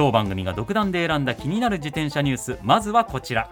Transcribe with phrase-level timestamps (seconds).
[0.00, 2.58] 当番組が独断で選んだ気になる自転車ニュース。
[2.62, 3.50] まずはこちら。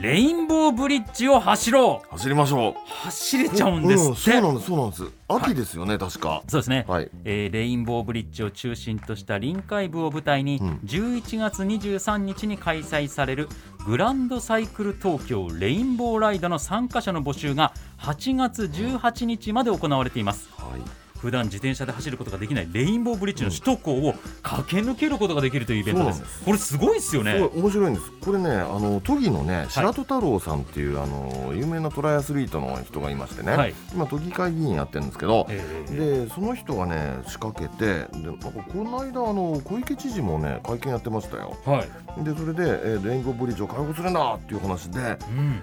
[0.00, 2.10] レインボーブリッジを走ろう。
[2.10, 2.74] 走りましょう。
[3.04, 5.04] 走れちゃうんですって、そうなんですそうなんです。
[5.28, 6.42] 秋ですよね、確か。
[6.48, 7.10] そうですね、はい。
[7.24, 10.80] えーレインボーブリッジを中心とした臨海部を舞台に、うん。
[10.84, 13.48] 11月23日に開催される
[13.86, 20.50] グランドサイクル東京レインボーライドの参加者の募集が8月18日まで行われています。
[20.56, 27.50] はい普段自転車で走ることができないレインボーブリッジの首都高を駆け抜けることができるというイベントです,、そうなんこれすごいですよね。
[27.54, 28.10] 面白いんです。
[28.20, 33.74] これねあの都議のね白戸太郎さんっていう、あの有名なトライアスリートの人がいましてね、はい。
[33.92, 41.56] 今都議会議員やってるんですけど、えーでその人がね仕掛けてでなんかこの間あの小池知事もね会見やってましたよ。
[41.64, 41.84] は
[42.18, 45.00] い、でそれで、えーレインボーブリッジを開放するんだっていう話で。
[45.00, 45.62] うん、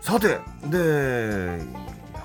[0.00, 1.58] さてで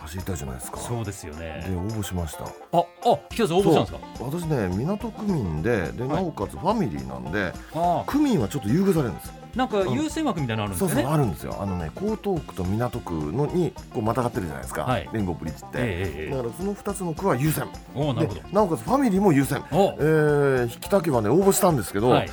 [0.10, 0.80] 走りたいじゃないですか。
[0.80, 2.46] そうですよでね応募しました。
[2.46, 2.84] ああ
[3.30, 4.24] 北さん応募したんですか？
[4.26, 6.10] 私ね港区民でではい。
[6.10, 9.32] なおかつファミリーなんで、あ区民はちょっと優遇されるんです。
[9.36, 11.58] あなんか優先枠みたいなのあるんですそうそうよねあるんですよ。
[11.60, 15.10] あのね江東区と港区のにこうまたがってるじゃないですか、はい。
[15.14, 17.68] レインボーブリッジって、ええええだからその2つの区は優先。
[17.96, 18.42] おおなるほど。
[18.42, 19.64] でなおかつファミリーも優先。
[19.72, 19.96] お。
[20.00, 22.28] えー、引田家はね応募したんですけど、はい。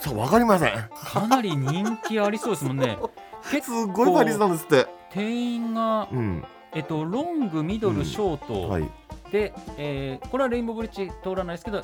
[0.00, 0.72] さあ分かりません。
[0.94, 2.98] かなり人気ありそうですもんね。
[3.50, 4.86] 結すごい倍率なんですって。
[5.10, 8.04] 定員が、うんえっと、ロングミドル、うん。
[8.04, 8.90] ショート、はい。
[9.30, 11.82] で、えーこれはレインボーブリッジ通らないですけど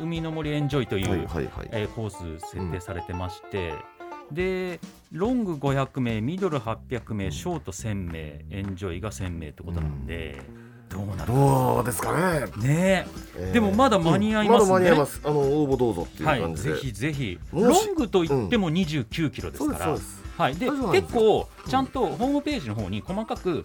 [0.00, 1.68] 海の森エンジョイという、はいはいはい。
[1.72, 3.74] えーコース設定されてまして、
[4.32, 4.80] で
[5.12, 10.40] ロング500名ミドル800名ショート1000名エンジョイが1000名ってことなんで、
[10.88, 13.06] どうなるどうですかね、ね。
[13.36, 13.52] えー。
[13.52, 14.66] でもまだ間に合いますね。
[14.66, 14.70] うん。
[14.70, 15.20] まだ間に合います。
[15.24, 17.38] あの応募どうぞっていうはい感じで、ぜひぜひ。
[17.52, 23.64] もしロングといっても29キロですから、そうですはい、で結構ちゃんとホームページの方に細かく、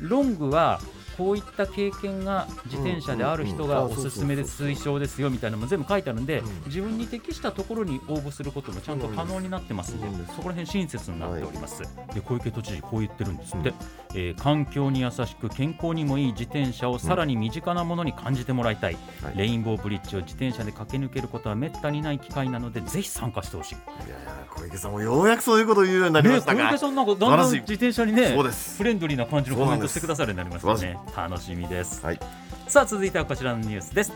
[0.00, 0.80] ロングは
[1.16, 6.62] こういった経験が自転車である人がおすすめで推奨ですよみたいなのも全部書いてあるんで、うん。
[6.66, 9.94] 自分に適したところに応募することもちゃんと可能になってます。
[9.94, 10.00] ん。
[10.00, 11.82] で、そこら辺親切になっております、
[12.14, 13.74] で小池都知事こう言ってるんですって、うん。
[14.14, 19.36] えー環境に優しく健康にもいい自転車をさらに身近なものに感じてもらいたい、はい。
[19.36, 23.74] レインボーブリッジを自転車で駆け抜けることはめったにない機会なのでぜひ参加してほしい。
[23.74, 23.78] い
[24.10, 28.78] やいや小池さんもようやくそういうことを言うようになりましたね、小が、池さんなんかだんだん自転車にねそうです。
[28.78, 32.20] フレンドリーな感じのコメントしてくださるようになりましたね楽しみです、はい。
[32.66, 34.12] さあ続いてはこちらのニュースです。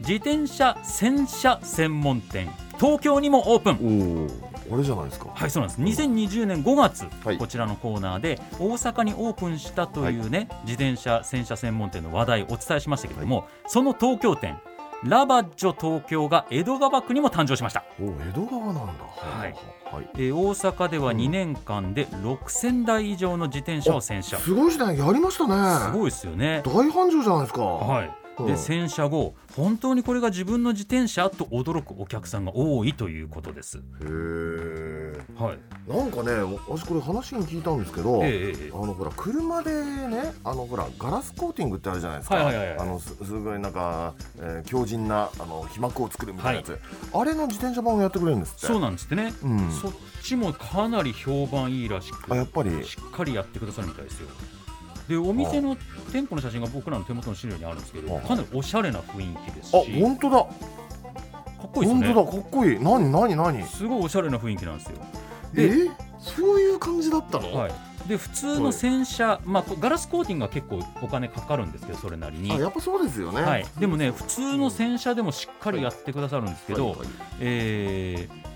[0.00, 2.48] 自転車洗車専門店。
[2.78, 4.28] 東京にもオープン。
[4.70, 5.30] おおあれじゃないですか。
[5.34, 6.02] はいそうなんです。
[6.02, 7.38] 2020年5月、はい。
[7.38, 14.58] こちらのコーナーで大阪にオープンしたというね、自転車洗車専門店の話題をお伝えしましたけれども、その東京店
[15.04, 17.84] ラバッジョ東京が江戸川区にも誕生しました。
[18.00, 18.82] お江戸川なんだ。
[18.82, 19.54] はい。
[19.94, 20.10] はい。
[20.14, 25.86] えー大阪では2年間で6000台以上の自転車を洗車、すごいですねやりましたね。
[25.86, 26.62] すごいですよね。
[26.64, 27.62] 大繁盛じゃないですか。
[27.62, 33.78] はい、うんで洗車後本当にこれが自分の自転車と驚くお客さんが多いということです。
[33.78, 36.32] へえはい、なんかね
[36.68, 38.70] 私これ話に聞いたんですけど、ええええ。
[38.72, 42.78] あのほら車でねあのほらガラスコーティングってあるじゃないですか、はいはいはいはい。
[42.78, 46.78] あのすすごいなんか、えー強靭なあの皮膜を作るみたいなやつ、
[47.14, 48.66] あれの自転車版をやってくれるんですって。
[48.66, 49.70] そうなんですってね、うん。
[49.70, 52.84] そっちもかなり評判いいらしくあやっぱり。
[52.84, 54.28] しっかりやってくださるみたいですよ。
[55.08, 55.76] でお店の
[56.12, 60.36] 店舗の写真が僕らの手元の資料にあるんですけどあかなりおしゃれな雰囲気ですあし本当だ。
[60.38, 60.46] か
[61.64, 62.14] っこいいですね。
[62.14, 62.78] 当だかっこいい。
[62.78, 63.66] 何何何？
[63.66, 64.98] すごいおしゃれな雰囲気なんですよ。
[65.52, 65.90] でえ？
[66.18, 67.72] そういう感じだったの、はい、
[68.08, 72.52] で普通の洗車、まあ、こガラスコーティングは結構お金かかるんですけどそれなりに。
[72.52, 73.40] あ、やっぱそうですよね。
[73.40, 77.08] はい、でもね普通の洗車でもしっかりやってくださるんですけど、はいはい
[77.40, 78.48] えー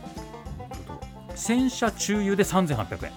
[1.34, 3.12] 洗車中油で3800円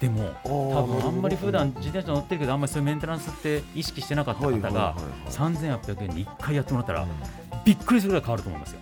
[0.00, 5.30] でも多分あんまり普段自転車乗ってるけどあんまりそういうメンテナンスって意識してなかった方はいはいがはいはい。
[5.30, 7.08] 3800円で1回やってもらったらうん。
[7.64, 8.80] びっくりするぐらい変わると思いますよ。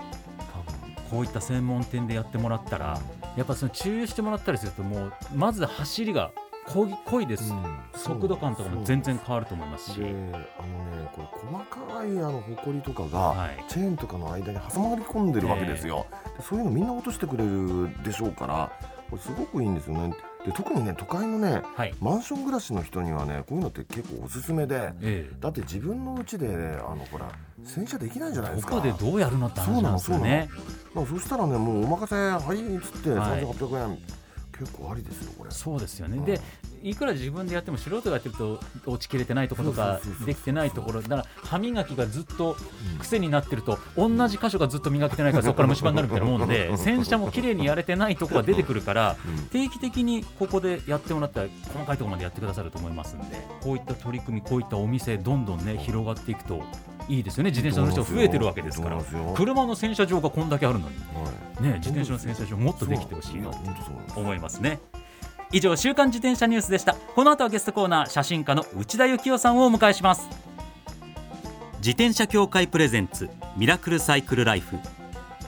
[1.11, 2.99] こういった専門店でやってもらったら
[3.37, 6.31] やっぱその注油してもらったりするともうまず走りが
[6.69, 7.53] 濃い濃いです、
[7.95, 10.41] 速度感とかも全然変わると思いますし、であのね
[11.13, 13.65] これ細かいあの埃とかが、はい。
[13.69, 16.07] チェーンとかの間に挟まり込んでるわけですよ、
[16.39, 18.73] でそういうのみんな落としてくれるでしょうから
[19.11, 20.15] これすごくいいんですよね
[20.45, 21.95] で特にね都会のねはい。
[22.01, 25.37] マンション暮らしの人にはねこういうのって結構おすすめでええ。
[25.41, 27.31] だって自分の家であのほら
[27.65, 28.73] 洗車できないじゃないですか。
[28.73, 30.49] ここでどうやるのって話なんですよね。
[30.95, 33.45] なんかそしたらねもうお任せはいっつってはい。
[33.45, 33.99] 3800円、
[34.59, 35.51] 結構ありですよこれ。
[35.51, 36.25] そうですよね、うん。
[36.25, 36.41] で
[36.83, 41.01] いくら自分でやっても素人がやってると落ちきれてないところとかできてないところ。
[41.03, 42.57] だから歯磨きがずっと
[42.99, 49.45] 癖になってると同じ箇所がずっと磨けてないから そこから虫歯になるみたいなもんで 洗車も綺麗にやれてないところが出てくるからうん。
[49.47, 56.63] 定期的にここでやってもらったら細かいところまでやってくださると思いますんでこういった取り組みこういったお店どんどんね広がっていくと
[57.09, 57.51] いいですよね。
[57.51, 59.03] 自転車の人が増えてるわけですから。
[59.35, 60.95] 車の洗車場がこんだけあるのに。
[61.15, 61.43] はい。
[61.63, 63.59] ね自転車の洗車場もっとできてほしいなと
[64.17, 64.81] 思いますね
[65.53, 66.95] 以上週刊自転車ニュースでした。
[66.95, 70.27] この後はゲストコーナー写真家の内田幸雄さんをお迎えします。
[71.77, 73.29] 自転車協会プレゼンツ
[73.59, 74.79] ミラクルサイクルライフ。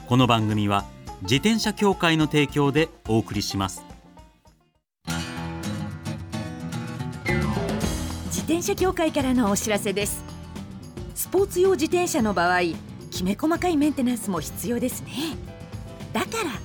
[0.07, 0.85] この番組は
[1.23, 3.83] 自転車協会の提供でお送りします。
[8.27, 10.23] 自転車協会からのお知らせです。
[11.15, 12.59] スポーツ用自転車の場合
[13.09, 15.09] きめ細かいメンテナンスも必要ですね。
[16.13, 16.64] だから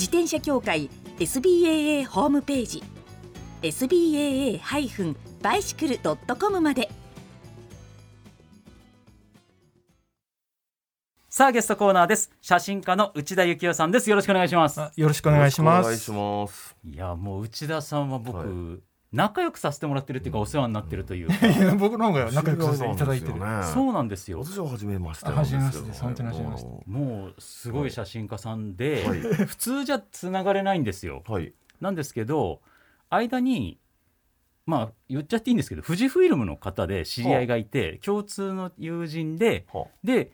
[0.00, 0.88] 自転車協会
[1.18, 2.82] SBAA ホームページ
[3.60, 6.88] SBAA-bicycle.com まで。
[11.28, 12.30] さあゲストコーナーです。
[12.40, 14.08] 写真家の内田幸雄さんです。
[14.08, 14.80] よろしくお願いします。
[14.80, 15.84] あよろしくお願いします。
[15.84, 16.74] お願いします。
[16.82, 18.48] いやもう内田さんは僕、はい
[19.12, 23.34] 仲良くさせてもらってるっていうかお世話になってるというか、 いや僕の方が仲良くさせていただいてる。
[23.64, 29.20] そうなんですよ私は初めましてあ初めましてめましてもうすごい写真家さんで、はい。
[29.20, 31.22] 普通じゃつながれないんですよ。
[31.26, 31.52] はい。
[31.80, 32.60] なんですけど
[33.08, 33.80] 間に
[34.64, 40.30] まあ言っちゃっていいんですけど富士フイルムの方で知り合いがいて共通の友人ではで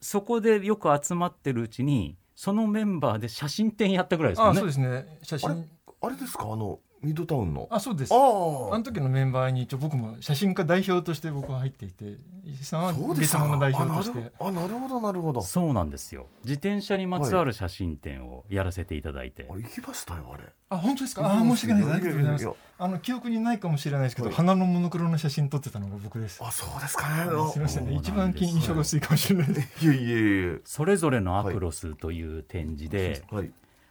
[0.00, 4.58] そこでよく集まってるうちにそのメンバーで写真展やったぐらいですよあ、ね。
[4.60, 4.66] そう。
[4.68, 5.18] ですね。
[5.22, 5.54] 写あれ？
[5.56, 5.68] 真。
[6.02, 6.44] あれですか？
[6.44, 8.12] あのミッドタウンのあ、そうです。
[8.12, 14.32] あああの時のメンバーに一応僕も写真家代表として僕は入っていて、石井さんはそうですか別物の代表として。
[14.38, 21.26] あなるあなるほどなるほどそうなんですよ自転車にまつわる写真展をやらせていただいて、あれ行きましたよあれあ、本当ですか？
[21.26, 21.94] あ、申し訳ないです。
[21.94, 22.52] ありがとうございますや。
[22.78, 26.40] あの記憶にないかもしれないですけど、はい花のモノクロの写真撮ってたのが僕です。
[26.44, 27.94] あそうですかねすみませんね。
[27.94, 29.84] 一番印象が薄いかもしれないです。
[29.84, 33.50] いやいやいやそれぞれのアクロスという展示で、はい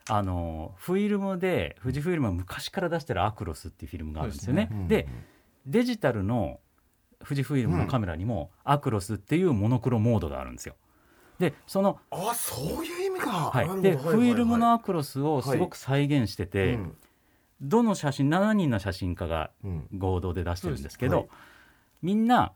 [0.10, 4.70] あのフィルムで富士フイルムは昔から出してるアクロスっていうフィルムがあるんですよね。
[4.72, 5.08] うんで
[5.66, 6.60] デジタルの
[7.24, 10.76] 富士フイルムのカメラにもアクロスっていうモノクロモードがあるんですよ。
[11.38, 13.52] でその、あそういう意味か。
[13.52, 13.82] はい。
[13.82, 16.98] ではいはいフィルムのアクロスをすごく再現してて、うん。
[17.62, 19.88] どの写真7人の写真家がうん。
[19.98, 21.28] 合同で出してるんですけど
[22.01, 22.54] みんな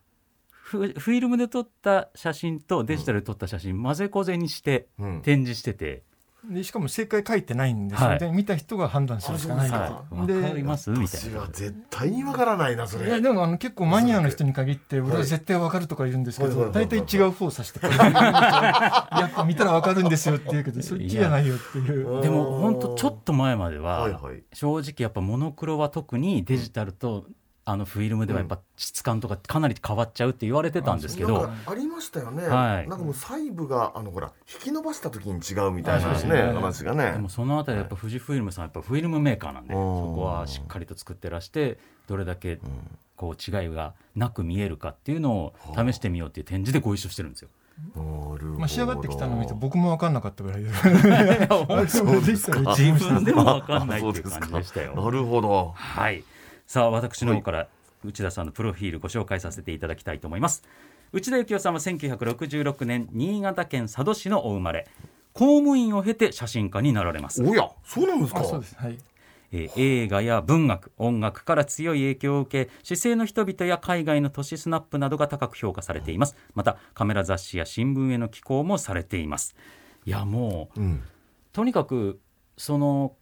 [0.49, 5.21] フフィルムで撮った写真とデジタルで撮った写真混ぜこぜにしてうん。
[5.21, 6.03] 展示してて、
[6.49, 8.19] でしかも正解書いてないんですよ、はい。
[8.19, 9.69] で見た人が判断するしかない。
[9.69, 9.77] か。
[9.79, 10.89] はい、ら、わでかります？
[10.89, 13.07] みたい私なは絶対にわからないなそれ。
[13.07, 22.21] いやでもあの結構マニアの人に限って俺は絶対わかるとか言うんですけど大体違う方を指して やっぱ見たらわかるんですよって言うけどそっちじゃないよっていう。
[22.21, 24.19] でも本当ちょっと前までは、
[24.53, 27.25] 正直やっぱモノクロは特にデジタルと、
[27.65, 31.49] あのフィルムではやっぱ質感とかかなり変わっちゃうって言われてたんですけど。
[31.65, 32.89] ありましたよね、はい。
[32.89, 37.13] なんかもう細部があのほら引き伸ばした時に違うみたいなあねそうですね話がね。
[37.13, 39.79] でもそのあたりやっぱ富士フイルムさんやっぱフィルムメーカーなんでうん。
[39.79, 41.77] そこはしっかりと作ってらして
[42.07, 42.59] どれだけ
[43.15, 47.49] こう違いがなく見えるかっていうのを試してみようっていう展示でご一緒してるんですよ。
[47.95, 48.45] なるほど。
[48.59, 50.63] まあ、仕上がってきたのを見て僕も分かんなかったぐらい。
[50.63, 50.69] で
[51.87, 52.59] そうですか。
[52.75, 54.95] 自分でも分かんないっていう感じでしたよ。
[54.95, 55.71] なるほど。
[55.75, 56.23] はい。
[56.67, 57.67] さあ私の方から
[58.05, 60.63] 内田さんのプロフィールご紹介させていただきたいと思います。
[61.11, 64.87] 内田幸雄さんは1966年新潟県佐渡市のお生まれ。
[65.33, 67.41] 公務員を経て写真家になられます。
[67.43, 68.41] おやそうなんですか。
[68.41, 68.75] あそうです。
[68.75, 68.97] はい。
[69.51, 76.35] えー映画や文学音楽から強い影響を受け市政の人々や海外の都市スナップなどが高く評価されています。
[76.55, 79.55] またカメラ雑誌や新聞への寄稿もされています。
[80.05, 81.03] いやもううん。
[81.51, 82.19] とにかく
[82.57, 83.15] その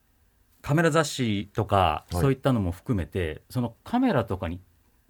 [0.62, 2.16] カメラ雑誌とか、はい。
[2.16, 4.60] そういったのも含めてそのカメラとかに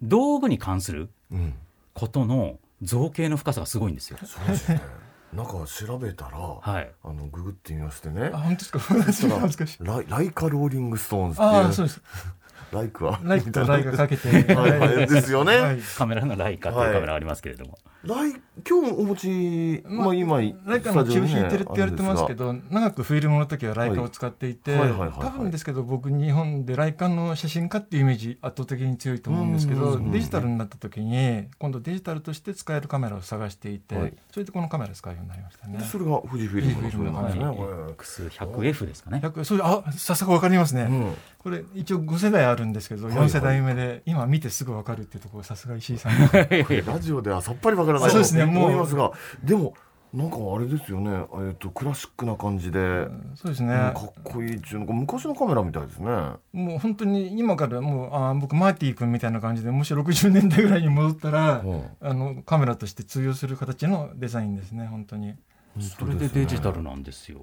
[0.00, 1.54] 道具に関するうん。
[1.94, 4.18] ことの造詣の深さがすごいんですよ。
[4.24, 4.80] そうですね。
[5.32, 8.30] なんか調べたら、はい、あのググってみましてね。
[8.32, 8.78] あ本当ですか？
[9.40, 9.84] 恥ずかしい。
[9.84, 11.48] ライ Leica Rolling Stones っていう。
[11.48, 12.02] ああそうです。
[12.72, 14.28] ライカは like とライカがかけて。
[14.54, 14.78] はい。
[14.78, 15.06] はい。
[15.06, 15.56] ですよね。
[15.58, 15.80] はい。
[15.80, 17.91] カメラのライカというカメラがありますけれども、ラ
[18.26, 18.34] イ
[18.68, 34.14] 今日お持ち、まあ、今ライカの血を引いてるって言われてますけどど、長くフィルムの時はライカを使っていて、多分ですけど僕日本でライカの写真家っていうイメージ圧倒的に強いと思うんですけど、うんデジタルになった時に今度デジタルとして使えるカメラを探していて、はい。
[34.30, 35.80] それでこのカメラ使うようになりましたね。
[35.80, 37.56] それが富士フィルムのそれなんですね、はい。
[37.56, 39.20] こ X100F ですかね。
[39.22, 41.14] 100それあさすがわかりますね、れうん。
[41.38, 46.12] これ一応5世代あるんですけどはいはい4世代目で、今見てすぐわかるっていうところさすが石井さん。
[46.86, 48.64] ラジオではさっぱりわからないそうですねともう。
[48.66, 49.12] 思いますが
[49.44, 49.74] でも
[50.12, 54.86] なんかあれですよね、えー、とクラシックな感じで、そうですね、うんかっこいいっていうの。
[54.86, 56.06] が昔のカメラみたいですね。
[56.52, 61.84] もう本当に今からもうあ僕マーティー君みたいな感じでもし60年代ぐらいに戻ったら、うん。
[62.02, 65.34] あのカメラとして通用する形のデザインですね本当に。
[65.80, 67.40] それでデジタルなんですよ。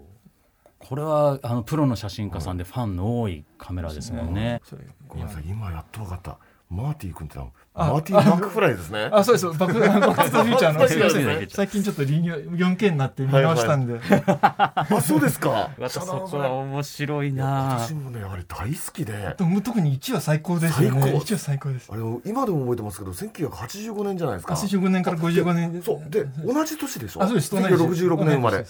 [0.77, 4.61] これはあのプロの写真家さんでファンの多いカメラですもんね。
[4.63, 6.37] それごめんなさい今やっと分かった
[6.69, 9.09] マーティー君ってのはあマーティーバックフライですね。
[9.11, 9.47] あそうです。
[9.47, 11.49] バックバック・トフューチャーの。
[11.49, 15.71] 最近ちょっとリニュー 4K になって見直したんで、あそうですか。
[15.79, 17.79] またそこは面白いな。
[17.79, 19.35] 私もねあれ大好きで。
[19.35, 21.01] でも特に1は最高ですよね。
[21.01, 21.17] 最高。
[21.17, 21.89] 1は最高です。
[21.91, 24.53] あれ今でも覚えてますけど1985年じゃないですか。
[24.53, 25.71] 85年から55年。
[25.73, 26.09] でそう。
[26.09, 27.23] で同じ年でしょ？
[27.23, 27.49] あそうです。
[27.49, 27.83] 同じです。
[27.83, 28.63] 1966年生まれ。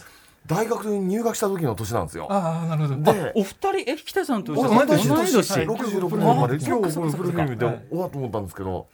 [0.46, 2.28] 大学に入学した時の年なんですよ。
[2.30, 3.14] ああなるほど。
[3.14, 3.92] でお二人？
[3.92, 5.52] え北さんと同同いじ年年。
[5.52, 5.68] はい。
[5.68, 6.56] 66年生まれ。
[6.56, 7.86] あ今日これそっかそっかフルフィルムではい。
[7.92, 8.88] おわと思ったんですけど。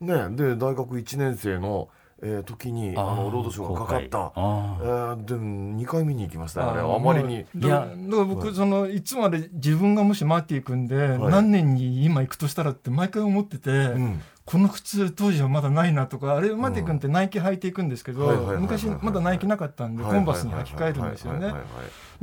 [0.00, 1.88] ねで大学1年生の、
[2.22, 6.62] えー時にあのロードショーがかかった、あえー、でも2回見に行きました。
[6.62, 7.44] よあれーあまりに。
[7.56, 11.18] だからだから僕そのいつまで自分がもしマーティー君ではい。
[11.32, 21.52] 何年に今行くとしたらって毎回思ってて、うんこの靴当時はまだないなとかあれマーテ君ってナイキ履いていくんですけど昔まだナイキなかったんでコンバスに履き替えるんですよね。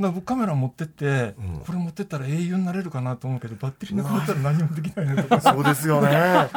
[0.00, 1.62] だ僕カメラ持ってってうん。
[1.64, 5.40] これ持ってったら英雄になれるかなと思うけどバッテリーなくなったら何もできないなとか。
[5.54, 6.48] そうですよね。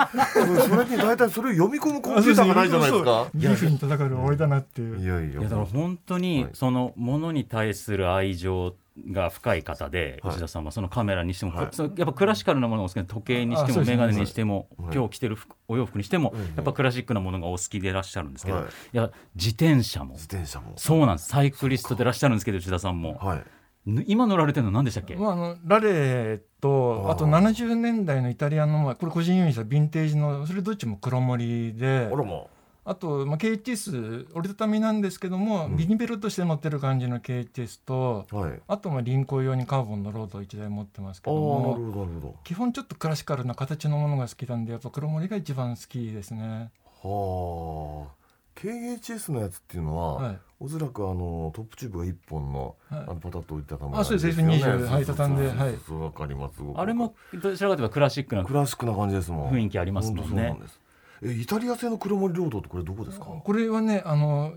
[0.68, 3.28] それに大体それを読み込むコンピューターがないじゃないですか。
[3.36, 5.00] ギリフに戦う終わりだなっていう。
[5.00, 5.40] いやいや。
[5.40, 6.52] いやだから本当にはい。
[6.54, 8.74] そのものに対する愛情
[9.12, 10.36] が深い方で、はい。
[10.36, 14.96] 内田さんはそのカメラにしても、やっぱクラシカルなものがお好きで時計にしても眼鏡にしても、はい。
[14.96, 18.66] 今日着てる服お洋服にしても、やっぱクラシックなものがお好きでいらっしゃるんですけど、はい。
[18.66, 20.14] い、や自転車も。
[20.14, 20.74] 自転車も。
[20.76, 21.30] そうなんです。
[21.30, 23.44] サイクリストでいらっしゃるんですけど内田さんも、はい。
[23.86, 32.10] ぬ今乗られてるの何でしたっけ、まあ、あのラレーとあと70年代のイタリアのまあこれ個人輸入したヴィンテージのそれどっちも黒森で。
[32.12, 32.59] あらまあ
[32.96, 35.78] と、まあ、KHS 折りたたみなんですけども、うん。
[35.78, 38.60] ビニベルとして乗ってる感じの KHS とあはい。
[38.68, 46.72] あとまあ輪行用にカーボンのロードを1台持ってますけああどなるほもどなるほ基本ちょっとクラシカルな形のものが好きなんでやっぱ黒森が一番好きですね。
[47.04, 48.20] どはあ。
[48.56, 50.40] KHS のやつっていうのは、はい。
[50.60, 53.00] おそらくあのトップチューブが一本の、はい。
[53.02, 54.28] あのパタッと折りたたむあそうです。
[54.28, 55.78] やつよね F20 はい畳んではい。
[55.88, 56.62] そうわかります。
[56.62, 59.52] 僕あれもどちらかといえばクラシックなクラシックな感じですもん。
[59.52, 60.24] 雰囲気ありますもんね。
[60.28, 60.80] そうなんです
[61.24, 63.26] えイタリア製の黒森ロードってこれどこですか？
[63.26, 64.54] これはねあの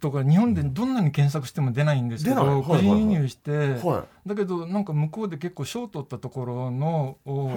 [0.00, 2.44] とか日本でどんなに検索しても出ないんですけ出ない。
[2.46, 7.50] ど個人輸入して、はだけどなんか向こうで結構賞取ったところのを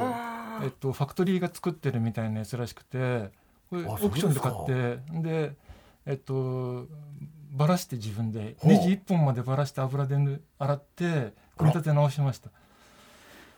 [0.62, 3.30] い、えっと、ファクトリーが作ってるみたいなやつらしくて
[3.70, 5.56] これオあークションで買ってで
[6.06, 6.88] えっと
[7.52, 12.50] ばらして自分でネジ1本までばらして油でぬ洗って組み立て直しました。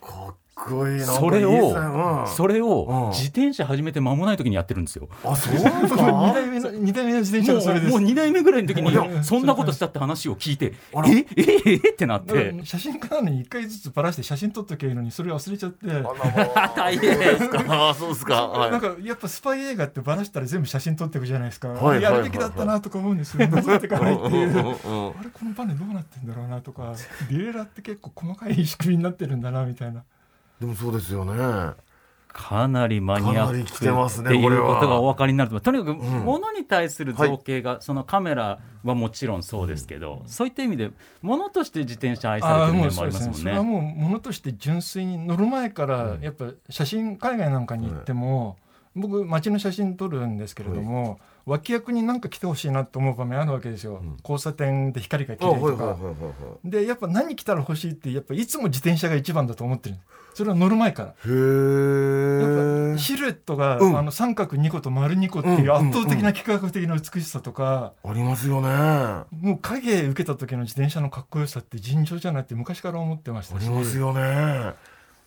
[0.02, 2.26] かっこいいなそれをいいですねうん。
[2.26, 2.66] それうん。
[2.66, 5.08] を自転車始めて間もない時にやってるんですよ。
[5.22, 7.90] あそうなんです2か代目の二代目の自転車がそれです。
[7.92, 10.72] もうもう2代目ぐらいの時にそんなことしたって話を聞いて
[11.06, 12.54] ええええってなって。
[12.64, 15.86] 写真家なのに1回ずつばらして写真撮っときゃいいのにそれ忘れちゃって。
[16.74, 17.64] 大変そうですか？
[17.90, 18.46] あそうですか。
[18.48, 24.62] はいなんかやっぱスパイ映画ってばらしたら全部写真撮っていくじゃないですか、はいやるべきだったなとか思うんですよ覗いていかないっていうあ
[25.22, 26.94] れこのバネどうなってんだろうなとか。
[27.30, 30.04] ディレイラーって結構細かい仕組みになってるんだなみたいな
[30.60, 31.74] でもそうですよね。
[32.36, 34.74] かなりマニアッかなり来てますクっていうねこれは。
[34.74, 35.96] ことがお分かりになるととにかくん。
[36.22, 40.90] 物に対する造形が、そのカメラはもちろんそうですけど、そういった意味で
[41.22, 43.38] 物として自転車愛されてる面もありますもんね。
[43.40, 46.20] それはもう物として純粋に乗る前からうん。
[46.20, 48.58] やっぱ写真海外なんかに行っても、
[48.94, 54.16] 僕街の写真撮るんですけれども、脇役に何か来てほしいなと思う場面あるわけですよ、うん。
[54.20, 55.96] 交差点で光があ綺麗とか、
[56.64, 59.96] でやっぱ何来たら欲しいってやっぱいつも自転車が一番だと思ってる
[60.36, 61.08] それは乗る前から。
[61.08, 63.98] へえシルエットが、うん。
[63.98, 68.68] あの三角2個と丸2個っていう圧倒的な幾何学的な美しさとか、ありますよね。
[68.68, 73.64] あもう影受けた時の自転車のかっこよさって尋常じゃないって昔から思ってましたし。
[73.64, 74.74] りますよね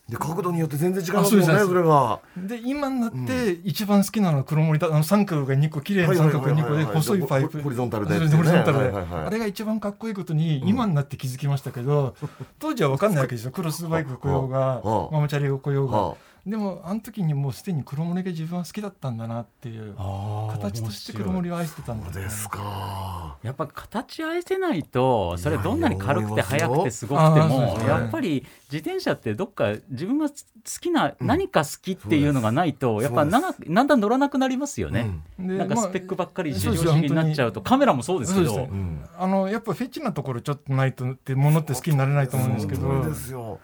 [0.09, 2.19] で角度によって全然違いますもんねあそれが。
[2.35, 7.61] で今になって一番好きなのは黒森だあの三角が2個綺麗な三角が2個で細いパイプ。
[7.61, 8.15] ホリゾンタルで。
[8.15, 12.15] あれが一番かっこいいことに今になって気づきましたけど、
[12.57, 13.51] 当時は分かんないわけですよ。
[13.51, 15.13] クロスバイク来ようがはあ。
[15.13, 15.97] ママチャリを来ようが。
[15.97, 16.15] は
[16.45, 23.37] でもあの時にもうすでに黒森が自分は好きだったんだなっていう形として黒森を愛してたんだあそうですか。
[23.43, 30.35] やっぱ形愛せないとそれどんなに軽くて速くてすごくてもやっぱり自転車ってどっか自分が好
[30.81, 35.09] きな何か好きっていうのがないとやっぱ長くだんだん乗らなくなりますよね。
[35.37, 38.47] でなんかまあスペックばっかり至そうです上主義になっちゃうとカメラもそうですけど。
[38.47, 39.05] そうですね。
[39.17, 42.81] あのやっぱフェチなところちょっとないとってものって好きになれないと思うんですけど。
[42.81, 43.59] そうですよ。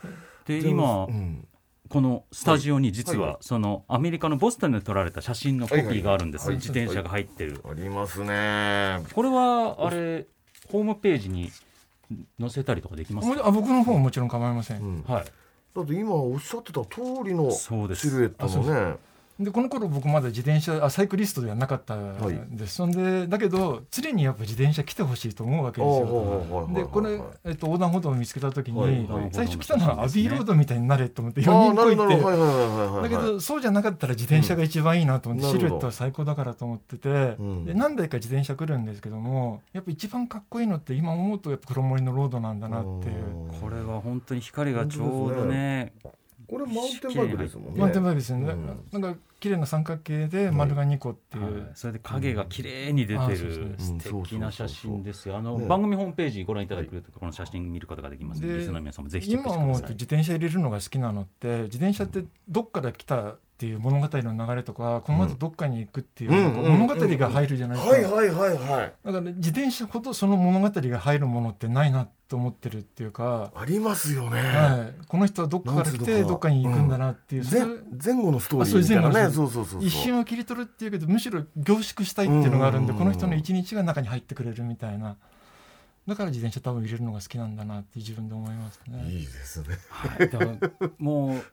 [0.46, 1.48] でで今もうん
[1.89, 6.49] このスタジオに実はそのアメリカのボストンで撮られた写真のコピーがあるんです。
[6.51, 7.61] 自転車が入ってる。
[7.69, 9.03] ありますね。
[9.13, 10.25] これはあれ
[10.71, 11.51] ホームページに
[12.39, 15.03] 載せたりとかできますあ僕の方はもちろん構いません、うん。
[15.07, 15.25] はい。
[15.75, 18.07] だって今おっしゃってた通りのシそうです。
[18.09, 18.97] ルエットのね
[19.39, 26.69] でこの頃僕まだ自転車あサイクリストではなかったんです、そんでだけど常にやっぱ自転車来てほしいと思うわけですよ。
[26.73, 33.15] でこれ、えっと、横断歩道を見つけた時に、はいはい最初来たのはアビーロードみたいになれと思って4ああ人こいって。
[33.15, 37.09] だけどそうじゃなかったら自転車が一番いいなと思って、うんシルエットは最高だからと思ってて、
[37.41, 43.15] んで何台か自転車来るんですけどもやっぱ一番かっこいいのって今思うとやっぱ黒森のロードなんだなっていう。
[43.61, 45.93] これは本当に光がちょうどね
[46.47, 47.79] これマウンテンバイクですもんね。
[47.79, 49.01] マウンテンバイクですよね、うん。
[49.01, 51.71] なんか綺麗な三角形で丸が2個っていう、はい。
[51.75, 55.37] それで影が綺麗に出てる素敵な写真ですよ。
[55.37, 55.67] あのね。
[55.67, 59.63] 番組ホームページご覧いただけるとこの写真見ることができますのででリスナーの皆さんもぜひチェック今してください。
[59.65, 68.93] 思うと自転車入れるのが好きなのって自転車ってどっから来たっていう物語の流れとかこの後どっかに行くっていう、物語が入るじゃないですか、はいはいはいはい。
[69.05, 74.41] だから自転車ほどその物語が入るものってないなと思ってるっていうか、ありますよね。
[74.41, 77.62] はい、この人はどっかから来てどっかに行くんだなっていう、前
[78.13, 79.19] 前後のストーリーみたいなね。
[79.21, 79.85] あそそうそうそうそう。
[79.85, 85.15] 一瞬を切り取るっていうけどむしろ凝縮したいっていうのがあるんでうんこの人の一日が中に入ってくれるみたいな。
[86.07, 89.05] だから自転車多分入れるのが好きなんだなって自分で思いますね。
[89.09, 89.77] いいですね。
[89.89, 90.29] はい。
[90.29, 90.59] 多分
[91.00, 91.44] もう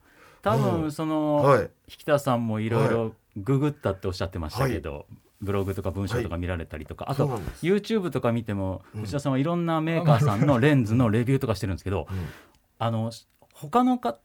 [0.42, 1.70] 多分その、はい。
[1.88, 5.06] 引田さんもいろいろググったっておっしゃってましたけど、
[5.40, 7.66] ブログとか文章とか見られたりとか、あとそうなんです。
[7.66, 9.02] YouTube とか見ても、うん。
[9.04, 12.28] 内田さんはいろんなメーカーさんのレンズのレビューとかしてるんですけど、うん。
[12.78, 13.12] あの
[13.54, 14.18] 他のか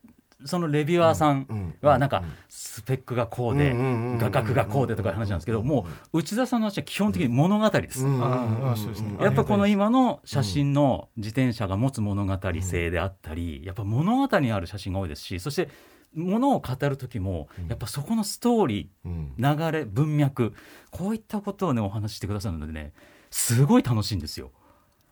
[0.46, 3.74] そのレビュアーさんはなんかスペックがこうで
[4.20, 8.06] 画角がこうでとかいう話なんですけどもう内田さんの話は基本的に物語です。
[8.06, 9.18] うんああそうですね。
[9.20, 15.70] やっぱこの今の写真の自転車が持つ物語性であったり、やっぱ物語にある写真が多いですしそして
[16.15, 19.34] 物を語る時もやっぱそこのストーリうん。
[19.38, 20.54] ー流れ文脈
[20.91, 22.93] こういったことをねお話ししてくださるのでね
[23.30, 24.52] すごい楽しいんですよ。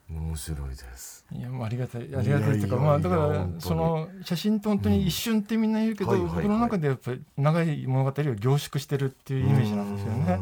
[0.07, 1.25] 面白いです。
[1.31, 2.01] いやもうありがたい。
[2.15, 6.43] ありがたいっていうかいやいやまあだからその写真って本当に一瞬ってみんな言うけど、うんはいはいはい。
[6.43, 10.19] 僕の中でやっぱり長い物語を凝縮してるっていうイメージなんですよね。
[10.19, 10.37] だから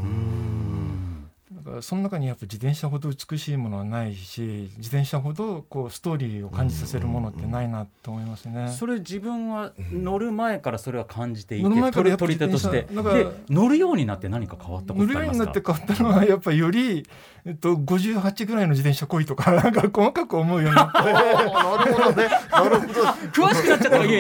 [1.82, 8.70] その中にやっぱ自転車ほど美しいものはないし自転車ほどこうストーリーを感じさせるものってないなと思いますね。
[8.70, 12.88] それ自分は乗る前からそれは感じていて乗る前からやっぱ取り手として。
[13.50, 15.46] 乗るようになって何か変わったこ乗るとありますか？
[15.46, 17.06] ようになって変わったのはやっぱりより、
[17.46, 21.14] えっと、58ぐらいの自転車来いとか なんか細かく思うようになって。
[21.14, 21.22] な
[21.86, 22.30] るほどね。
[22.52, 24.20] なるほど詳しくなっちゃったわ家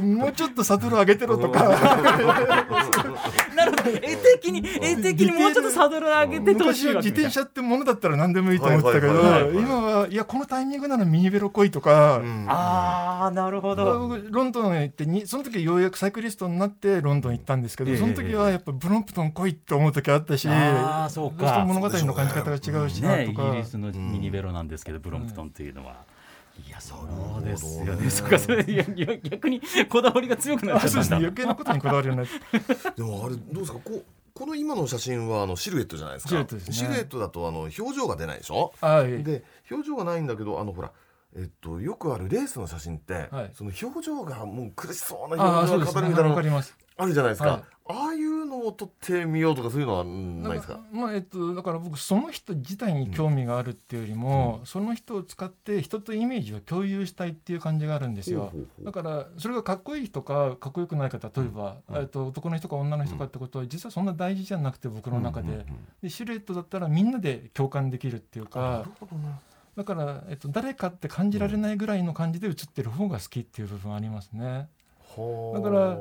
[0.00, 0.06] に。
[0.16, 1.64] もうちょっとサドル上げてろとか。
[3.56, 3.90] なるほど。
[3.90, 12.20] 絵的に絵的にもうちょっとサドル上げててほし昔は自転車ってものだったら何でもいいと思ってたけどはいはいはいはい今はいやこのタイミングならミニベロ来いとか。
[12.48, 14.08] ああなるほど。
[14.08, 21.64] 僕ロンドンへ行ってにその時ようやくサイクリストになってロンドン行ったんですけど、ええその時はやっぱブロンプトン来いって思う時あったしあーそうか。
[21.66, 26.04] 物語の感じ方が違うしなねイとか、ギリスのミニベロなんですけど、ブロンプトンというのは。
[26.66, 26.94] いやそ
[27.38, 28.08] うですよね。
[28.08, 28.64] そうかそれ
[29.22, 31.10] 逆にこだわりが強くなっちゃあそうです。
[31.10, 32.96] ね余計なことにこだわるようになって。
[32.96, 33.78] でもあれどうですか？
[33.84, 34.04] こう
[34.36, 36.28] この今の写真はあのシルエットじゃないですか。
[36.28, 36.74] シルエットですね。
[36.74, 38.74] シルエットだとあの表情が出ないでしょ。
[38.82, 39.24] はい。
[39.24, 40.92] で表情がないんだけどあのほら
[41.38, 43.50] えっと、よくあるレースの写真って、はい。
[43.52, 46.00] その表情がもう苦しそうな表情がそうですね。
[46.00, 46.62] 語るみたいなの
[46.98, 50.80] あるじゃないですか、はいああいうのを撮ってみようとかそういうのはうんないですか？
[50.92, 58.40] まあえっと、だから僕その人自体に興味があるっていうよりも、その人を使って人とイメージを共有したいっていう感じがあるんですよ。
[58.40, 61.96] ほうほうほうだからそれがかっこいい人かかっこよくないか例えば、うん。
[61.96, 65.66] えっと男の人か女の人かってことは実はそんな大事じゃなくて僕の中で,、うんうんうん。
[66.02, 69.38] でシルエットだったらみんなで共感できるっていうなかるほどな。
[69.76, 74.70] だから、えっと、誰かって感じられないぐらいの感じで写ってる方が好きっていう部分ありますね。
[75.20, 75.98] はあだから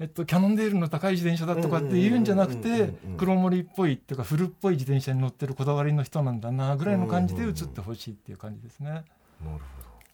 [0.00, 2.68] えっと、キャノンデールの高い自転車だとかって言うんじゃなくて
[3.04, 8.90] うん黒森っぽいっていうか古っぽい自転車に乗ってるこだわりの人なんだなぐらいの感じで写ってほしいっていう感じですね。
[8.90, 9.04] なる
[9.44, 9.58] ほ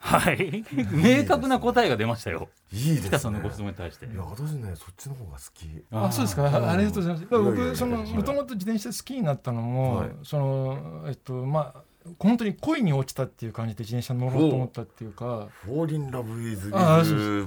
[0.05, 0.62] はい。
[0.93, 2.51] 明確な答えが出ましたよ。
[2.71, 3.09] いいですね。
[3.09, 4.05] 北さんのご質問に対して。
[4.05, 5.67] いや私ねそっちの方が好き。
[5.90, 6.45] あそうですか？
[6.45, 7.27] ーありがとうございます。
[7.31, 10.11] 僕そのもともと自転車好きになったのも、はい。
[10.23, 11.83] そのえっとまあ
[12.19, 15.49] 本当に恋に落ちたっていう感じで自転車乗ろうと思ったっていうか。
[15.62, 16.71] フォーリンラブウィズ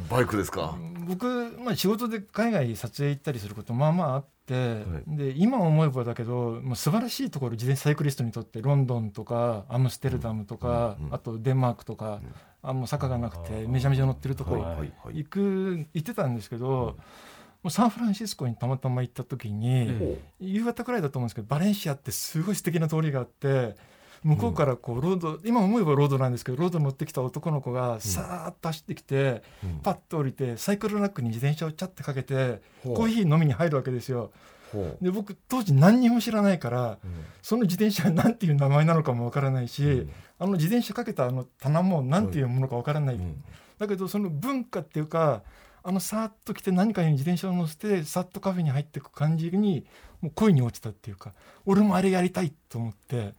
[0.10, 0.76] バイクですか？
[1.08, 1.28] 僕、
[1.60, 12.22] まあ、仕事で海外撮影行ったりすることまあまああって、で今思えばだけどもう素晴らしいところ自転車サイクリストにとってロンドンとかアムステルダムとか、うんうんあとデンマークとか、
[12.64, 15.18] あもう坂がなくてめちゃめちゃ乗ってるところはいはいはい。
[15.18, 16.96] 行く行ってたんですけど、も
[17.66, 23.76] うサンフランシスコにたまたま行った時に、え夕方くらいだと思うんですけどバレンシアってすごい素敵な通りがあって
[24.24, 29.80] 向こうからこうロード、今思えばロードなんですけどロード乗ってきた男の子がさーっと走ってきて、うん。
[29.84, 34.32] パッと降りてサイクルラックに自転車をチャッてかけてコーヒー飲みに入るわけですよ。
[35.02, 37.26] で僕当時何にも知らないからうん。
[37.42, 40.12] その自転車が何ていう名前なのかもわからないし、うん。
[40.40, 43.44] あの自転車かけたあの棚も何ていうものかわからない、うん。
[43.78, 45.44] だけどその文化っていうか
[45.84, 49.86] あのさーっと来て何かに自転車を乗せてさっとカフェに入っていく感じに
[50.22, 51.34] もう恋に落ちたっていうか
[51.66, 53.34] 俺もあれやりたいと思って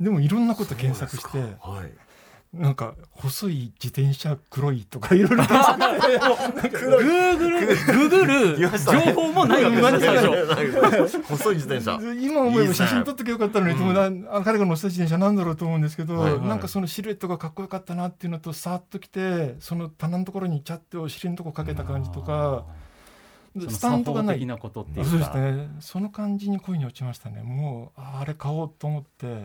[0.00, 1.92] でもいろんなこと検索してはい。
[2.50, 8.72] なんか細い自転車黒いとかいろいろ検索してグーグルググる言い。
[8.72, 12.00] ましたね情報もないわけです細い自転車。
[12.14, 16.48] 今思えば写真撮っときゃよかったのに、でもなあ彼が乗せた自転車なんだろうと思うんですけど、はいはい。
[16.48, 22.64] なんかそのシルエットがかっこよかったなっていうのとさーっと来てその棚のところにチャッてお尻のとこかけた感じとか
[23.52, 25.68] そのスタンドがないなことっていうそうですかね。
[25.80, 27.42] その感じに恋に落ちましたね。
[27.42, 29.26] もうああれ買おうと思って。
[29.26, 29.38] いや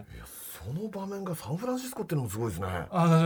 [0.65, 2.67] その場面がサンフランシスコっていうのもすごいですね。
[2.67, 3.19] あだ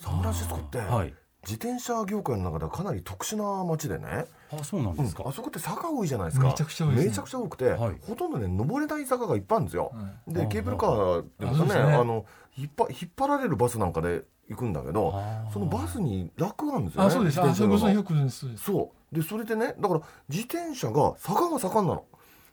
[0.00, 1.14] サンフランシスコってはい。
[1.42, 5.24] 自転車業界の中ではかなり特殊な街でね、あそうなんですか。
[5.26, 6.46] あそこって坂多いじゃないですか。
[6.46, 7.04] めちゃくちゃ多ね。
[7.04, 7.96] めちゃくちゃ多くて、はい。
[8.00, 10.32] ほとんどね登れない坂がいっぱいあるんですよ、はい。
[10.32, 12.24] であケーブルカーでもねあの
[12.56, 15.22] 引っ張引っ張られるバスなんかで行くんだけど
[15.52, 17.40] そのバスにラックがあるんですよねあそうです。
[17.42, 18.14] あ自転車のそよく
[18.56, 19.14] そう。
[19.14, 20.00] でそれでねだから
[20.30, 22.06] 自転車が坂が盛んなの。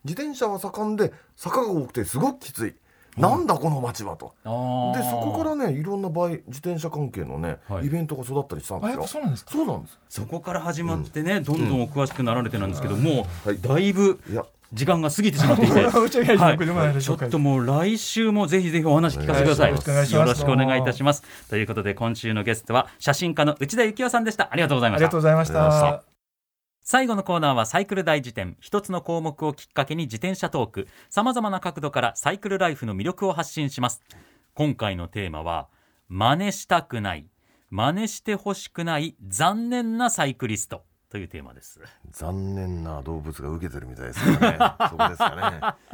[0.04, 2.74] 自転車は盛んで坂が多くてすごくきつい、
[3.16, 4.34] なんだこの街はと。
[4.44, 7.86] でそこからねいろんな場合自転車関係のね、はい。
[7.86, 9.50] イベントが育ったりしたんであやっすよぱそうなんですか？
[9.52, 9.98] そうなんです。
[10.08, 13.60] そこから始まってね、どんどんお詳しくなられてなんですけども、はい。
[13.60, 14.44] だいぶいや。
[14.72, 17.02] 時間が過ぎてしまっていて、 申し訳ない。
[17.02, 19.70] ちょっともう来週もぜひぜひお話聞かせてください。
[19.70, 20.20] よろしくお願いします。
[20.20, 21.22] よろしくお願いいたします。
[21.50, 24.48] ということで今週のゲストは写真家の内田幸雄さんでした。
[24.50, 25.06] ありがとうございました。
[25.06, 25.20] ありがとう。
[25.20, 26.11] ございました
[26.84, 28.56] 最後のコーナーはサイクル大辞典。
[28.60, 30.88] 一つの項目をきっかけに自転車トーク。
[31.10, 34.02] さまざまな角度からサイクルライフの魅力を発信します。
[34.54, 35.68] 今回のテーマは
[36.08, 37.28] 真似したくない。
[37.70, 39.14] 真似してほしくない。
[39.26, 40.84] 残念なサイクリスト。
[41.08, 41.80] というテーマです。
[42.10, 44.58] 残念な動物が受けてるみたいですからね。
[44.90, 45.92] そこですかね。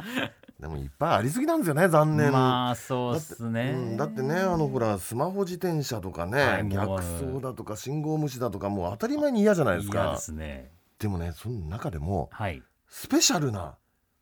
[0.59, 10.03] でもいっぱいありすぎなんですよね残念、まあそうっすうねんだってねあのほらスマホ自転車とかね、はい逆走だとか信号無視だとかもう当たり前に嫌じゃないですか。
[10.03, 12.61] 嫌ですねでもねその中でもはい。
[12.87, 13.75] スペシャルな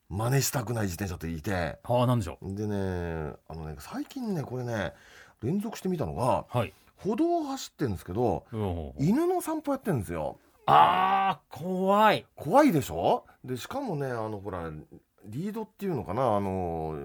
[0.09, 1.79] 真似したくない自転車っていて。
[1.83, 2.53] ああなんでしょう。
[2.55, 4.93] でねあのね最近ねこれね
[5.41, 6.73] 連続してみたのがはい。
[6.97, 8.45] 歩道を走ってるんですけど
[8.97, 10.37] 犬の散歩やってるんですよ。
[10.65, 12.25] あー怖い。
[12.35, 13.23] 怖いでしょ？
[13.43, 14.69] でしかもねあのほら
[15.27, 16.37] リードっていうのかな？
[16.37, 16.95] あの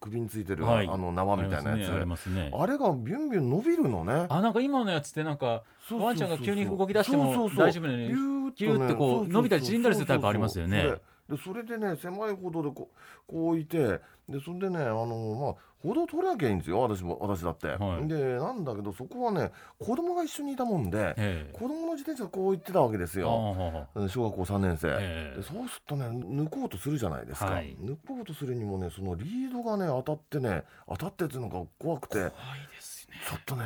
[0.00, 0.88] 首についてる、はい。
[0.88, 1.90] あの縄みたいなやつ。
[1.90, 2.04] あね。
[2.04, 2.50] ね。
[2.52, 4.26] あれがビュンビュン伸びるのね。
[4.28, 10.76] あなんか今のやつってなんかワンちゃんが急に動き出しても大丈夫なのにビューギューってこう伸びたり縮んだりするタイプありますよね。
[10.80, 18.08] そうそうそうでそれでね狭い歩道でこうこういてでそれでねあのまあ歩道取らなきゃいいんですよ私も私だって、はい。
[18.08, 21.52] でなんだけどそこはね子供が一緒にいたもんでええ。
[21.52, 27.76] 子供の自転車でこう行ってたわけですあよー小学校3年生、そうするとね抜こうとするじゃないですか、はい。
[27.78, 32.14] 抜こうとするにもねそのリードがね当たってね当たってっていうのが怖くて。
[32.14, 32.30] 怖い
[32.74, 33.16] ですね。
[33.28, 33.64] ちょっとね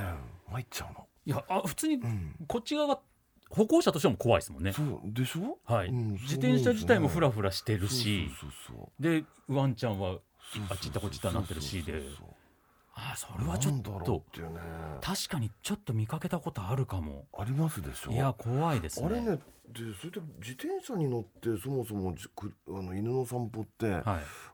[0.50, 3.00] 参っちゃうの、いやあ普通にうん、こっち側が
[3.50, 4.72] 歩行者としても怖いですもんね。
[4.72, 5.58] そうでしょ？
[5.64, 8.30] はい、うん自転車自体もフラフラしてるし
[9.00, 10.18] でワンちゃんは
[10.70, 11.92] あっち行ったこっち行ったなってるしで。
[11.92, 12.28] そうそうそう
[13.00, 13.92] あそれはちょっと。
[13.92, 14.58] っていうね。
[15.00, 17.26] 確かにちょっと見かけたことあるかも。
[17.38, 18.10] ありますでしょ？
[18.10, 19.06] いや怖いですね。
[19.06, 19.38] あれね
[19.72, 24.02] でそれで自転車に乗ってそもそもじくあの犬の散歩って、はい。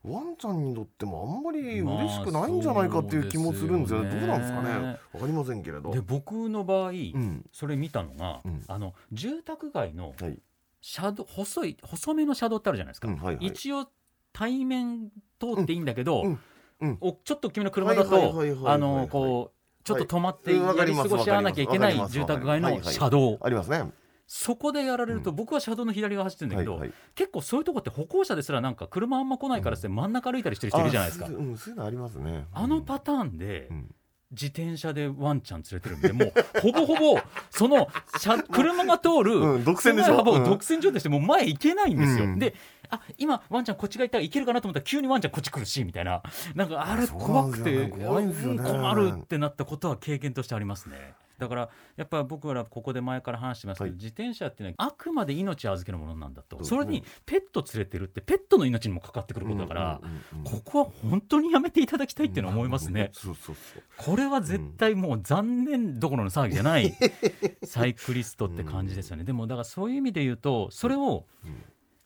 [0.08, 4.86] ワンちゃんにとってもあんまり嬉しくないんじゃないかっていう気もするんですよね,、まあどうなんですかね。
[4.86, 5.92] ねわかりませんけれど。
[5.92, 7.44] で僕の場合、うん。
[7.52, 8.64] それ見たのが、うん。
[8.66, 10.38] あの住宅街のはい。
[10.80, 13.46] 車道細い細めの車道ってあるじゃないですか、うんはいはい。
[13.46, 13.88] 一応
[14.32, 15.08] 対面
[15.40, 16.38] 通っていいんだけど、うん。
[16.80, 16.98] うん。
[17.00, 18.58] おちょっと君の車だはいはいはいはいはい。
[18.58, 22.94] とあのこうちょっと止まってやり過ごし合わなきゃいけない住宅街のわかります。
[22.94, 23.38] 車道。
[23.40, 23.90] ありますね
[24.26, 25.36] そこでやられるとうん。
[25.36, 26.82] 僕は車道の左側走ってるんだけど、
[27.14, 31.26] 結構そういうとこって歩行者ですらなんか車あんま来ないからって真ん中歩いたりしてる人いるじゃないですか。
[31.26, 32.46] ううんそういうのありますね。
[32.52, 33.94] あのパターンでうん。
[34.30, 37.88] 自転車でワンちゃん連れてるんでもうほぼほぼ その
[38.20, 42.38] 車車が通る、うん独占でし独占状態してもう前行けないんですよ、うん。
[42.38, 42.54] で
[42.90, 46.22] あ今ワンちゃんこっちが行ったらいけるかなと思ったら急にワンちゃんこっち来るしみたいな。
[46.54, 51.14] なんかあれ怖くて困るってなったことは経験としてありますね。
[51.38, 53.96] だからやっぱ僕らここで前から話してますけど、はい。
[53.96, 56.62] 自転車っていうのはあくまで命を預けるものなんだと。
[56.62, 60.00] それにペット連れてるってペットの命にもかかってくることだから、
[60.44, 63.10] ここは本当にやめていただきたいっていうのは思いますね。
[63.12, 63.82] そうそうそう。
[63.96, 66.94] これは絶対もう残念どころの騒ぎじゃない
[67.64, 69.24] サイクリストって感じですよね。
[69.24, 71.62] でもだからそういう意味で言うとそれをうん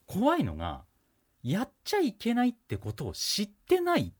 [0.08, 0.82] 怖いのが
[1.44, 4.12] やっちゃいけないってことを知ってない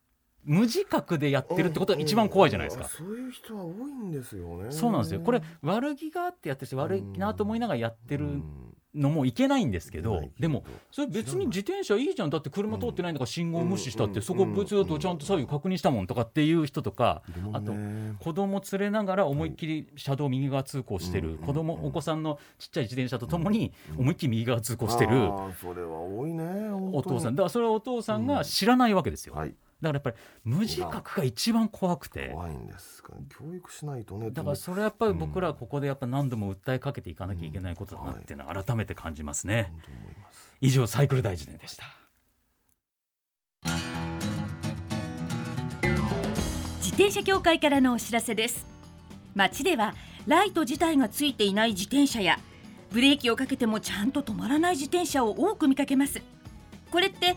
[0.45, 2.85] 無自覚でやってるってことが一番怖いじゃないですか。
[2.85, 3.09] うん。
[3.09, 4.71] そういう人は多いんですよね。
[4.71, 5.21] そうなんですよ。
[5.21, 12.31] これ悪気があってやってる人悪いなと思いながらやってるうんのもいけないんですけどでもそれ別に自転車いいじゃん。
[12.31, 17.57] だって車通ってないんだから信号無視したってそこ別だとちゃんと左右確認したもんとかっていう人とかいるもん。
[17.57, 18.15] あとね。
[18.19, 24.01] 子供連れながら思いっきり車道右側通行してるうん子供うんお子さんのちっちゃい自転車とともにうん。
[24.01, 25.11] 思いっきり右側通行してる
[25.61, 27.33] それは多いねお父さん。
[27.35, 29.35] んだからそれはお父さんが知らないわけですよ
[29.81, 32.31] だかはいらやっぱり無自覚が一番怖くて。
[32.33, 39.69] 怖いんですから教育しないとねだからそれはやっぱり僕らはここでやっぱ何度も訴えかけていかなきゃいけないことだなっていうのは改めて感じますね。
[39.71, 40.57] 本当に思います。
[40.61, 41.85] 以上サイクル大辞典でした。
[46.79, 48.67] 自転車協会からのお知らせです。
[49.35, 49.95] 街では
[50.27, 52.41] ライト自体がついていない自転車や
[52.91, 56.21] ブレーキをかけてもちゃんと止まらない自転車を多く見かけます。
[56.91, 57.37] これって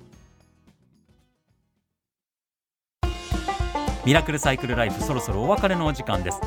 [4.05, 6.39] ミラクルサイクルライフそろそろお別れのお時間です。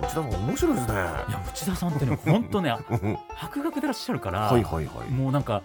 [0.00, 0.94] 内田さん面白いですね。
[0.94, 0.96] い
[1.32, 5.10] や内田さんってね本当ねうん 博学でいらっしゃるから、はいはいはい。
[5.10, 5.62] もうなんか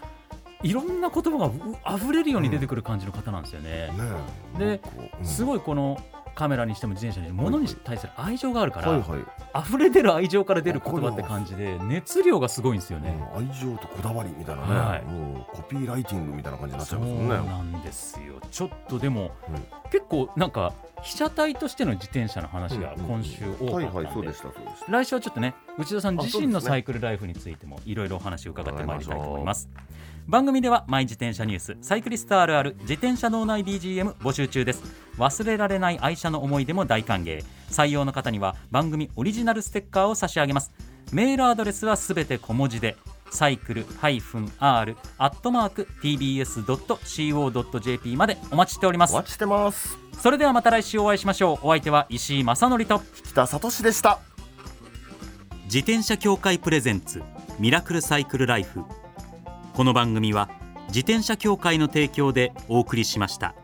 [0.62, 3.88] いろんな言葉がう溢れるように出てくる感じの方なんですよね。
[3.88, 3.94] ね
[4.56, 4.60] え。
[4.60, 5.26] でなんかうん。
[5.26, 5.98] すごいこの
[6.36, 9.68] カメラにしても自転車にしても物に対する愛情があるから、はいはい。
[9.68, 13.16] 溢れ出る愛情から出る言葉って感じで熱量がすごいんですよね。
[13.36, 15.04] うん愛情とこだわりみたいなね、はい。
[15.06, 17.50] もうコピーライティングみたいな感じになっちそうゃいますもんね。
[17.50, 18.40] なんですよ。
[18.52, 19.56] ちょっとでも、うん。
[19.92, 24.92] 結構なんか被写体としての自転車の話が今週多かはいったんで、うでしたそうでした。
[24.92, 29.70] 来週はちょっとね内田さん自身のサイクルライフについてもいろいろお話を伺ってまいりたいと思います。
[30.28, 34.84] 番組ではマイ自転車ニュースサイクリストあるある自転車脳内 BGM 募集中です。
[35.18, 37.44] 忘れられない愛車の思い出も大歓迎。
[37.70, 40.72] 採用の方には番組オリジナルステッカーを差し上げます。
[41.12, 42.96] メールアドレスはすべて小文字で
[43.32, 44.86] サイクル -r ア
[45.26, 49.14] ットマーク tbs.co.jp までお待ちしております。
[49.14, 49.98] お待ちしてます。
[50.20, 51.68] それではまた来週お会いしましょう。
[51.68, 54.33] お相手は石井正則と北里志でした。
[55.74, 57.24] 自転車協会プレゼンツ
[57.58, 58.84] ミラクルサイクルライフ
[59.74, 60.48] この番組は
[60.90, 63.56] 自転車協会の提供でお送りしました。